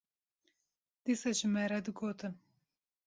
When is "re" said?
1.71-1.79